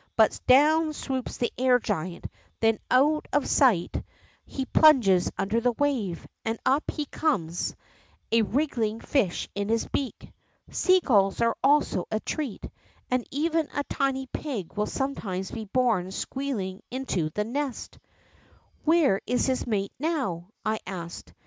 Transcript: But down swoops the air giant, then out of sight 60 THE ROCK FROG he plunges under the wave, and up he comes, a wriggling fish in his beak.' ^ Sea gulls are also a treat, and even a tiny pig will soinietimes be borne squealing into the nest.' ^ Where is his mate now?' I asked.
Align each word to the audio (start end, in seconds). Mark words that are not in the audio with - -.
But 0.17 0.41
down 0.47 0.93
swoops 0.93 1.37
the 1.37 1.53
air 1.59 1.77
giant, 1.77 2.25
then 2.59 2.79
out 2.89 3.27
of 3.31 3.47
sight 3.47 3.91
60 3.91 3.91
THE 3.91 3.99
ROCK 3.99 4.03
FROG 4.47 4.55
he 4.55 4.65
plunges 4.65 5.31
under 5.37 5.61
the 5.61 5.73
wave, 5.73 6.25
and 6.43 6.57
up 6.65 6.89
he 6.89 7.05
comes, 7.05 7.75
a 8.31 8.41
wriggling 8.41 8.99
fish 8.99 9.47
in 9.53 9.69
his 9.69 9.85
beak.' 9.85 10.31
^ 10.69 10.73
Sea 10.73 11.01
gulls 11.03 11.39
are 11.39 11.55
also 11.63 12.07
a 12.09 12.19
treat, 12.19 12.65
and 13.11 13.27
even 13.29 13.67
a 13.75 13.83
tiny 13.83 14.25
pig 14.25 14.73
will 14.75 14.87
soinietimes 14.87 15.53
be 15.53 15.65
borne 15.65 16.09
squealing 16.09 16.81
into 16.89 17.29
the 17.35 17.43
nest.' 17.43 17.99
^ 17.99 17.99
Where 18.83 19.21
is 19.27 19.45
his 19.45 19.67
mate 19.67 19.93
now?' 19.99 20.49
I 20.65 20.79
asked. 20.87 21.31